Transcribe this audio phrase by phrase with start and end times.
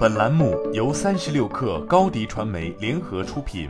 [0.00, 3.68] 本栏目由三十六氪高低传媒联合出品。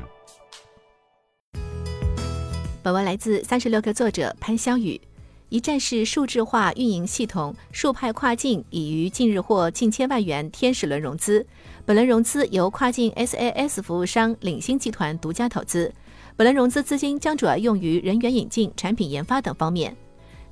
[2.84, 5.01] 本文来自三十六氪作者潘潇雨。
[5.49, 11.45] 一站式数字化运营系统数派跨境已于近日获近千万元天使轮融资。
[11.85, 15.93] 本轮融资由跨境 SaaS 服务商领星集团独家投资。
[16.37, 19.97] 本轮融资资金将主要用于人员引进、产品研发等方面。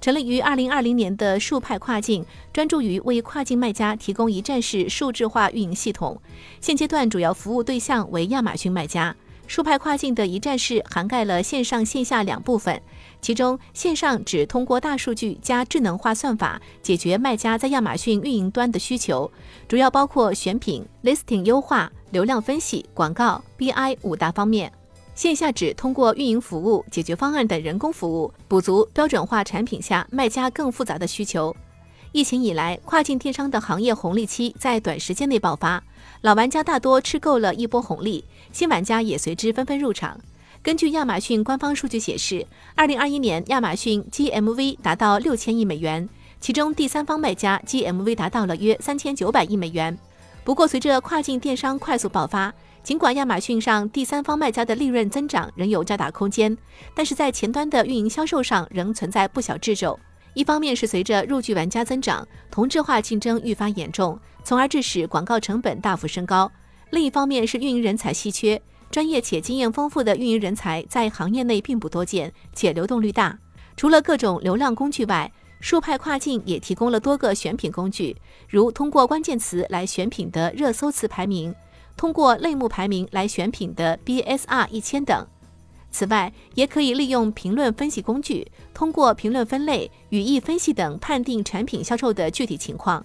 [0.00, 6.20] 成立于二零二零年的数派跨境，专注于为跨境卖家提供一站式数字化运营系统。
[6.60, 9.14] 现阶段主要服务对象为亚马逊卖家。
[9.46, 12.82] 数派跨境的一站式涵盖了线上线下两部分，
[13.22, 19.32] 其中线上只通过大数据加智能化算法解决卖家在亚马逊运营端的需求，
[19.66, 24.70] 主要包括选品、listing 优化、流量分析、广告、BI 五大方面。
[25.18, 31.56] 线下指通过运营服务、解决方案等人工服务，补足标准化产品下卖家更复杂的需求。
[32.12, 35.82] 疫情以来，跨境电商的行业红利期在短时间内爆发，
[36.20, 40.20] 老玩家大多吃够了一波红利，新玩家也随之纷纷入场。
[40.62, 46.08] 根据亚马逊官方数据显示，二零二一年亚马逊 GMV 达到六千亿美元，
[46.40, 49.98] 其中第三方卖家 GMV 达到了约三千九百亿美元。
[50.44, 56.56] 不过，随着跨境电商快速爆发，尽管亚马逊上第三方卖家的利润增长仍有较大空间，
[56.94, 59.98] 但是在前端的运营销售上仍存在不小掣肘。
[60.34, 66.48] 一方面是随着入局玩家增长，同质化竞争愈发严重，从而致使广告成本大幅升高；
[66.90, 73.36] 另一方面是运营人才稀缺，专业且经验丰富的运营人才在行业内并不多见，且流动率大。
[73.76, 78.16] 除了各种流量工具外，数派跨境也提供了多个选品工具，
[78.48, 81.52] 如通过关键词来选品的热搜词排名。
[81.98, 85.26] 通过类目排名来选品的 BSR 一千等。
[85.90, 93.04] 此外，也可以利用评论分析工具，通过评论分类、语义分析等判定产品销售的具体情况。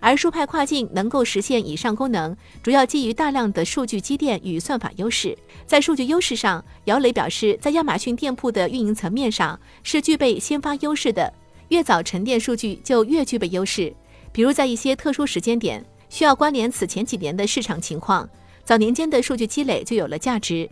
[0.00, 5.36] 而数派跨境能够实现以上功能，主要基于大量的数据积淀与算法优势。
[5.64, 11.32] 在数据优势上，姚磊表示，在亚马逊店铺的运营层面上是具备先发优势的，
[11.68, 13.94] 越早沉淀数据就越具备优势。
[14.30, 15.82] 比如在一些特殊时间点。
[16.08, 18.28] 需要关联此前几年的市场情况，
[18.64, 20.68] 早年间的数据积累就有了价值。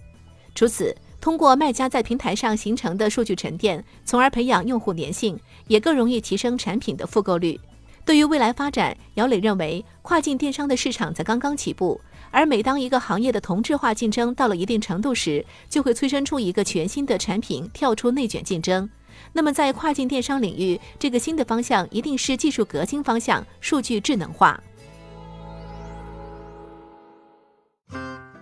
[0.55, 7.59] 除此，通过卖家在平台上形成的数据沉淀，从而培养用户粘性，也更容易提升产品的复购率。
[8.05, 11.99] 对于未来发展，姚磊认为，跨境电商的市场才刚刚起步，
[12.31, 18.89] 而每当一个行业的同质化竞争到了一定程度时，就会催生出一个全新的产品跳出内卷竞争。
[19.33, 24.63] 那么，在跨境电商领域，这个新的方向一定是技术革新方向——数据智能化。